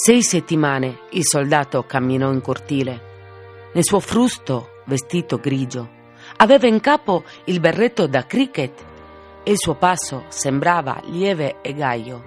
Sei 0.00 0.22
settimane 0.22 1.00
il 1.10 1.26
soldato 1.26 1.82
camminò 1.82 2.30
in 2.30 2.40
cortile. 2.40 3.00
Nel 3.72 3.84
suo 3.84 3.98
frusto, 3.98 4.82
vestito 4.84 5.38
grigio, 5.38 5.90
aveva 6.36 6.68
in 6.68 6.78
capo 6.78 7.24
il 7.46 7.58
berretto 7.58 8.06
da 8.06 8.24
cricket 8.24 8.84
e 9.42 9.50
il 9.50 9.58
suo 9.58 9.74
passo 9.74 10.26
sembrava 10.28 11.00
lieve 11.06 11.60
e 11.62 11.74
gaio. 11.74 12.22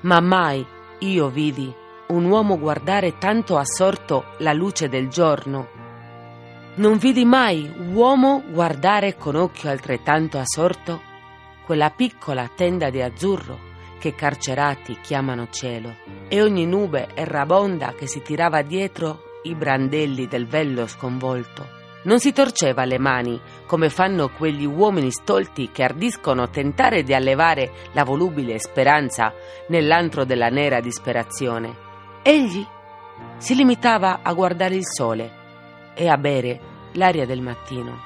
Ma 0.00 0.18
mai 0.18 0.66
io 0.98 1.28
vidi 1.28 1.72
un 2.08 2.24
uomo 2.24 2.58
guardare 2.58 3.16
tanto 3.16 3.56
assorto 3.56 4.24
la 4.38 4.52
luce 4.52 4.88
del 4.88 5.06
giorno. 5.06 5.68
Non 6.74 6.98
vidi 6.98 7.24
mai 7.24 7.72
uomo 7.92 8.42
guardare 8.50 9.16
con 9.16 9.36
occhio 9.36 9.70
altrettanto 9.70 10.36
assorto 10.36 11.00
quella 11.64 11.90
piccola 11.90 12.50
tenda 12.52 12.90
di 12.90 13.00
azzurro 13.00 13.65
che 14.06 14.14
carcerati 14.14 14.98
chiamano 15.00 15.48
cielo, 15.50 15.96
e 16.28 16.40
ogni 16.40 16.64
nube 16.64 17.08
errabonda 17.14 17.92
che 17.94 18.06
si 18.06 18.22
tirava 18.22 18.62
dietro 18.62 19.40
i 19.42 19.56
brandelli 19.56 20.28
del 20.28 20.46
vello 20.46 20.86
sconvolto. 20.86 21.74
Non 22.04 22.20
si 22.20 22.32
torceva 22.32 22.84
le 22.84 23.00
mani 23.00 23.40
come 23.66 23.88
fanno 23.88 24.28
quegli 24.28 24.64
uomini 24.64 25.10
stolti 25.10 25.70
che 25.72 25.82
ardiscono 25.82 26.48
tentare 26.50 27.02
di 27.02 27.14
allevare 27.14 27.72
la 27.94 28.04
volubile 28.04 28.60
speranza 28.60 29.32
nell'antro 29.68 30.24
della 30.24 30.50
nera 30.50 30.78
disperazione. 30.78 31.74
Egli 32.22 32.64
si 33.38 33.56
limitava 33.56 34.20
a 34.22 34.32
guardare 34.34 34.76
il 34.76 34.86
sole 34.86 35.32
e 35.94 36.06
a 36.06 36.16
bere 36.16 36.60
l'aria 36.92 37.26
del 37.26 37.42
mattino. 37.42 37.98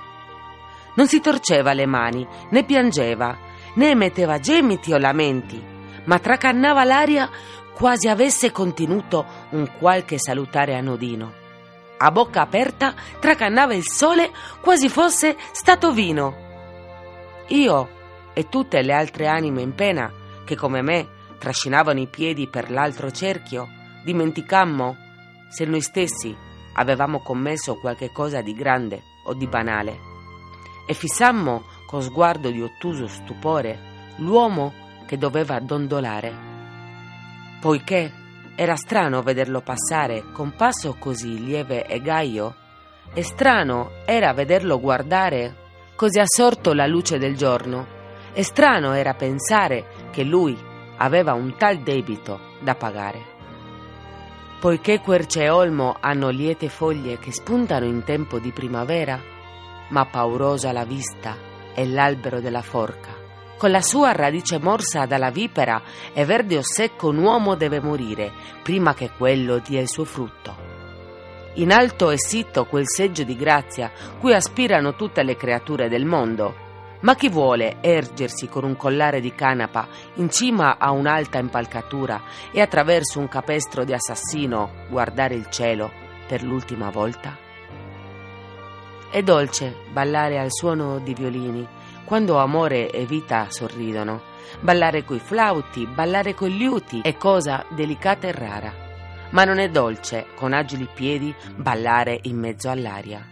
Non 0.95 1.06
si 1.06 1.21
torceva 1.21 1.75
le 1.75 1.84
mani, 1.84 2.27
né 2.48 2.65
piangeva, 2.65 3.37
né 3.75 3.91
emetteva 3.91 4.39
gemiti 4.39 4.93
o 4.93 4.98
lamenti, 4.98 5.69
ma 6.05 6.19
tracannava 6.19 6.84
l'aria 6.84 7.29
quasi 7.75 8.09
avesse 8.09 8.51
contenuto 8.53 9.25
un 9.51 9.70
qualche 9.79 10.19
salutare 10.19 10.75
anodino. 10.75 11.33
A 11.98 12.11
bocca 12.11 12.41
aperta 12.41 12.95
tracannava 13.19 13.75
il 13.75 13.87
sole 13.87 14.31
quasi 14.61 14.89
fosse 14.89 15.37
stato 15.53 15.93
vino. 15.93 16.34
Io 17.48 17.89
e 18.33 18.48
tutte 18.48 18.83
le 18.83 18.93
altre 18.93 19.27
anime 19.27 19.62
in 19.62 19.75
pena 19.75 20.12
che 20.45 20.56
come 20.56 20.83
me 20.83 21.09
trascinavano 21.39 22.01
i 22.01 22.06
piedi 22.06 22.48
per 22.48 22.71
l'altro 22.71 23.11
cerchio, 23.11 23.69
dimenticammo 24.05 24.97
se 25.48 25.65
noi 25.65 25.81
stessi 25.81 26.37
avevamo 26.75 27.21
commesso 27.21 27.77
qualche 27.77 28.11
cosa 28.12 28.41
di 28.41 28.55
grande 28.55 29.03
o 29.25 29.34
di 29.34 29.47
banale 29.47 30.09
e 30.91 30.95
fissammo 30.95 31.62
con 31.87 32.03
sguardo 32.03 32.51
di 32.51 32.61
ottuso 32.61 33.06
stupore 33.06 33.78
l'uomo 34.16 34.72
che 35.10 35.19
doveva 35.19 35.59
dondolare. 35.59 36.32
Poiché 37.60 38.12
era 38.54 38.76
strano 38.76 39.22
vederlo 39.22 39.60
passare 39.60 40.31
con 40.31 40.54
passo 40.54 40.94
così 41.00 41.44
lieve 41.44 41.84
e 41.84 42.00
gaio, 42.00 42.54
e 43.12 43.25
strano 43.25 43.91
era 44.04 44.32
vederlo 44.32 44.78
guardare 44.78 45.56
così 45.97 46.21
assorto 46.21 46.72
la 46.75 46.87
luce 46.87 47.19
del 47.19 47.37
giorno, 47.37 47.88
e 48.32 48.44
strano 48.44 48.93
era 48.93 49.15
pensare 49.15 50.09
che 50.12 50.22
lui 50.22 50.56
aveva 50.98 51.32
un 51.32 51.56
tal 51.56 51.78
debito 51.78 52.59
da 52.60 52.77
pagare. 52.77 53.25
Poiché 54.60 55.00
querce 55.00 55.42
e 55.42 55.50
olmo 55.50 55.97
hanno 55.98 56.28
liete 56.28 56.69
foglie 56.69 57.19
che 57.19 57.32
spuntano 57.32 57.84
in 57.84 58.04
tempo 58.04 58.38
di 58.38 58.53
primavera, 58.53 59.21
ma 59.88 60.06
paurosa 60.06 60.71
la 60.71 60.84
vista 60.84 61.37
è 61.75 61.84
l'albero 61.84 62.38
della 62.38 62.62
forca 62.62 63.19
con 63.60 63.71
la 63.71 63.82
sua 63.82 64.12
radice 64.12 64.59
morsa 64.59 65.04
dalla 65.04 65.28
vipera 65.28 65.82
e 66.15 66.25
verde 66.25 66.56
o 66.56 66.62
secco 66.62 67.09
un 67.09 67.19
uomo 67.19 67.56
deve 67.56 67.78
morire 67.78 68.32
prima 68.62 68.94
che 68.94 69.10
quello 69.15 69.59
dia 69.59 69.82
il 69.82 69.88
suo 69.91 70.06
frutto. 70.06 70.56
In 71.56 71.71
alto 71.71 72.09
e 72.09 72.19
sitto 72.19 72.65
quel 72.65 72.88
seggio 72.88 73.22
di 73.22 73.37
grazia 73.37 73.93
cui 74.19 74.32
aspirano 74.32 74.94
tutte 74.94 75.22
le 75.22 75.37
creature 75.37 75.91
del 75.91 76.06
mondo. 76.06 76.54
Ma 77.00 77.15
chi 77.15 77.28
vuole 77.28 77.76
ergersi 77.82 78.48
con 78.48 78.65
un 78.65 78.76
collare 78.76 79.21
di 79.21 79.34
canapa 79.34 79.87
in 80.15 80.31
cima 80.31 80.78
a 80.78 80.91
un'alta 80.92 81.37
impalcatura 81.37 82.22
e 82.53 82.62
attraverso 82.62 83.19
un 83.19 83.28
capestro 83.28 83.84
di 83.84 83.92
assassino 83.92 84.87
guardare 84.88 85.34
il 85.34 85.50
cielo 85.50 85.92
per 86.27 86.42
l'ultima 86.42 86.88
volta? 86.88 87.37
È 89.10 89.21
dolce 89.22 89.77
ballare 89.92 90.38
al 90.38 90.50
suono 90.50 90.98
di 90.98 91.12
violini 91.12 91.69
quando 92.10 92.38
amore 92.38 92.91
e 92.91 93.06
vita 93.06 93.47
sorridono. 93.50 94.21
Ballare 94.59 95.04
coi 95.04 95.21
flauti, 95.21 95.87
ballare 95.87 96.34
coi 96.34 96.56
liuti 96.56 97.03
è 97.04 97.16
cosa 97.16 97.65
delicata 97.69 98.26
e 98.26 98.32
rara. 98.32 98.75
Ma 99.31 99.44
non 99.44 99.60
è 99.60 99.69
dolce, 99.71 100.26
con 100.34 100.53
agili 100.53 100.88
piedi, 100.93 101.32
ballare 101.54 102.19
in 102.22 102.37
mezzo 102.37 102.69
all'aria. 102.69 103.25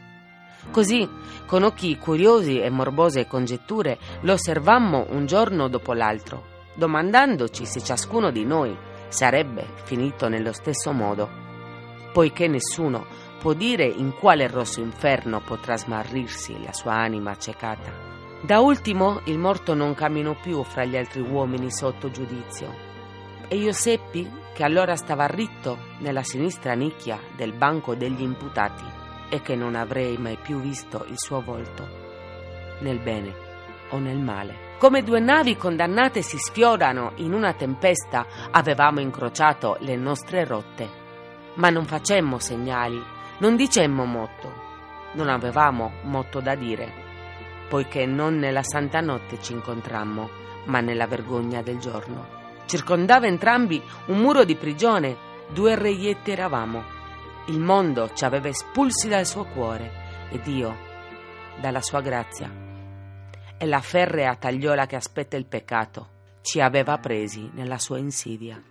Così, 0.71 1.09
con 1.45 1.65
occhi 1.65 1.99
curiosi 1.99 2.61
e 2.61 2.71
morbose 2.71 3.27
congetture, 3.27 3.99
lo 4.21 4.35
osservammo 4.35 5.07
un 5.09 5.27
giorno 5.27 5.67
dopo 5.67 5.93
l'altro, 5.93 6.45
domandandoci 6.77 7.67
se 7.67 7.83
ciascuno 7.83 8.31
di 8.31 8.45
noi 8.45 8.79
sarebbe 9.09 9.67
finito 9.83 10.29
nello 10.29 10.53
stesso 10.53 10.93
modo, 10.93 11.29
poiché 12.13 12.47
nessuno 12.47 13.07
può 13.41 13.55
dire 13.55 13.87
in 13.87 14.15
quale 14.15 14.47
rosso 14.47 14.79
inferno 14.81 15.41
potrà 15.41 15.77
smarrirsi 15.77 16.63
la 16.63 16.73
sua 16.73 16.95
anima 16.95 17.33
accecata. 17.33 18.08
Da 18.41 18.61
ultimo 18.61 19.21
il 19.25 19.37
morto 19.37 19.75
non 19.75 19.95
camminò 19.95 20.37
più 20.41 20.63
fra 20.63 20.85
gli 20.85 20.97
altri 20.97 21.21
uomini 21.21 21.73
sotto 21.73 22.09
giudizio. 22.09 22.73
E 23.49 23.57
io 23.57 23.73
seppi 23.73 24.31
che 24.55 24.63
allora 24.63 24.95
stava 24.95 25.27
ritto 25.27 25.77
nella 25.99 26.23
sinistra 26.23 26.75
nicchia 26.75 27.19
del 27.35 27.53
banco 27.53 27.97
degli 27.97 28.23
imputati 28.23 28.85
e 29.29 29.43
che 29.43 29.57
non 29.57 29.75
avrei 29.75 30.17
mai 30.19 30.37
più 30.37 30.61
visto 30.61 31.05
il 31.09 31.19
suo 31.19 31.41
volto, 31.41 31.87
nel 32.81 33.01
bene 33.01 33.35
o 33.91 33.99
nel 33.99 34.19
male. 34.19 34.77
Come 34.79 35.03
due 35.03 35.19
navi 35.19 35.57
condannate 35.57 36.23
si 36.23 36.39
sfiorano 36.39 37.15
in 37.17 37.33
una 37.33 37.53
tempesta, 37.55 38.25
avevamo 38.53 39.01
incrociato 39.01 39.77
le 39.81 39.97
nostre 39.97 40.45
rotte, 40.45 40.89
ma 41.55 41.71
non 41.71 41.85
facemmo 41.87 42.39
segnali, 42.39 43.03
non 43.39 43.57
dicemmo 43.57 44.05
motto, 44.05 44.53
non 45.15 45.29
avevamo 45.29 45.95
motto 46.03 46.41
da 46.41 46.55
dire 46.55 47.07
poiché 47.69 48.07
non 48.07 48.39
nella 48.39 48.63
santa 48.63 49.01
notte 49.01 49.41
ci 49.41 49.53
incontrammo, 49.53 50.31
ma 50.65 50.81
nella 50.81 51.07
vergogna 51.07 51.63
del 51.63 51.79
giorno. 51.79 52.37
Circondava 52.67 53.27
entrambi 53.27 53.83
un 54.07 54.19
muro 54.19 54.45
di 54.45 54.55
prigione, 54.55 55.17
due 55.49 55.75
reietti 55.75 56.31
eravamo. 56.31 56.97
Il 57.47 57.59
mondo 57.61 58.11
ci 58.13 58.25
aveva 58.25 58.49
espulsi 58.49 59.09
dal 59.09 59.27
suo 59.27 59.45
cuore 59.45 59.91
ed 60.31 60.47
io 60.47 60.77
dalla 61.61 61.81
sua 61.81 62.01
grazia. 62.01 62.51
E 63.57 63.67
la 63.67 63.81
ferrea 63.81 64.37
tagliola 64.37 64.87
che 64.87 64.97
aspetta 64.97 65.37
il 65.37 65.47
peccato 65.47 66.17
ci 66.43 66.61
aveva 66.61 66.99
presi 66.99 67.51
nella 67.55 67.79
sua 67.79 67.99
insidia. 67.99 68.63